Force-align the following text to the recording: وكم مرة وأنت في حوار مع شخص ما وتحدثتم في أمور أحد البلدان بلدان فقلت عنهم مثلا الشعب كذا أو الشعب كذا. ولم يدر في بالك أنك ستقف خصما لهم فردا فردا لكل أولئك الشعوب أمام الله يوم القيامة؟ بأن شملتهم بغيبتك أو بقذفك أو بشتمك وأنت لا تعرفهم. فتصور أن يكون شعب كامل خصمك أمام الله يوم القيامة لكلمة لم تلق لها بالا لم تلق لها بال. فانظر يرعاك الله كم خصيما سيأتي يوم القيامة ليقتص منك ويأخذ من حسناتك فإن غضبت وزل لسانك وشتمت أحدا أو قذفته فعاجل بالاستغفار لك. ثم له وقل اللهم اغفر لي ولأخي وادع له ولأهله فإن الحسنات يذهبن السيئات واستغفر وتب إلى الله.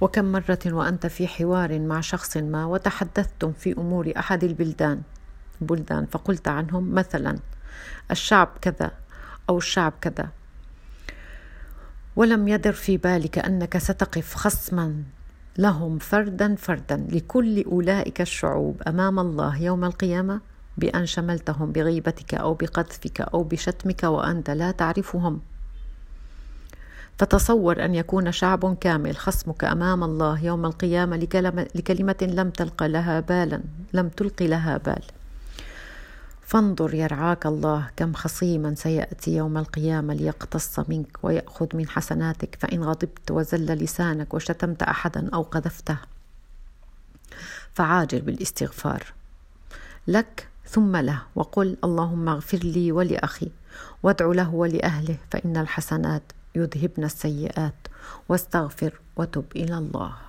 وكم 0.00 0.32
مرة 0.32 0.58
وأنت 0.66 1.06
في 1.06 1.28
حوار 1.28 1.78
مع 1.78 2.00
شخص 2.00 2.36
ما 2.36 2.66
وتحدثتم 2.66 3.52
في 3.52 3.72
أمور 3.72 4.12
أحد 4.16 4.44
البلدان 4.44 5.02
بلدان 5.60 6.06
فقلت 6.06 6.48
عنهم 6.48 6.94
مثلا 6.94 7.38
الشعب 8.10 8.48
كذا 8.60 8.90
أو 9.48 9.58
الشعب 9.58 9.92
كذا. 10.00 10.28
ولم 12.16 12.48
يدر 12.48 12.72
في 12.72 12.96
بالك 12.96 13.38
أنك 13.38 13.78
ستقف 13.78 14.34
خصما 14.34 15.02
لهم 15.58 15.98
فردا 15.98 16.54
فردا 16.54 17.06
لكل 17.10 17.64
أولئك 17.64 18.20
الشعوب 18.20 18.82
أمام 18.82 19.18
الله 19.18 19.62
يوم 19.62 19.84
القيامة؟ 19.84 20.40
بأن 20.76 21.06
شملتهم 21.06 21.72
بغيبتك 21.72 22.34
أو 22.34 22.54
بقذفك 22.54 23.20
أو 23.20 23.42
بشتمك 23.42 24.02
وأنت 24.02 24.50
لا 24.50 24.70
تعرفهم. 24.70 25.40
فتصور 27.18 27.84
أن 27.84 27.94
يكون 27.94 28.32
شعب 28.32 28.76
كامل 28.76 29.16
خصمك 29.16 29.64
أمام 29.64 30.04
الله 30.04 30.44
يوم 30.44 30.66
القيامة 30.66 31.16
لكلمة 31.74 32.16
لم 32.22 32.50
تلق 32.50 32.82
لها 32.82 33.20
بالا 33.20 33.60
لم 33.92 34.08
تلق 34.08 34.42
لها 34.42 34.76
بال. 34.76 35.02
فانظر 36.42 36.94
يرعاك 36.94 37.46
الله 37.46 37.90
كم 37.96 38.12
خصيما 38.12 38.74
سيأتي 38.74 39.36
يوم 39.36 39.58
القيامة 39.58 40.14
ليقتص 40.14 40.78
منك 40.88 41.18
ويأخذ 41.22 41.76
من 41.76 41.88
حسناتك 41.88 42.58
فإن 42.60 42.84
غضبت 42.84 43.30
وزل 43.30 43.66
لسانك 43.66 44.34
وشتمت 44.34 44.82
أحدا 44.82 45.30
أو 45.34 45.42
قذفته 45.42 45.98
فعاجل 47.74 48.20
بالاستغفار 48.20 49.12
لك. 50.08 50.48
ثم 50.68 50.96
له 50.96 51.22
وقل 51.34 51.76
اللهم 51.84 52.28
اغفر 52.28 52.58
لي 52.58 52.92
ولأخي 52.92 53.50
وادع 54.02 54.26
له 54.26 54.54
ولأهله 54.54 55.16
فإن 55.30 55.56
الحسنات 55.56 56.22
يذهبن 56.54 57.04
السيئات 57.04 57.74
واستغفر 58.28 59.00
وتب 59.16 59.44
إلى 59.56 59.78
الله. 59.78 60.27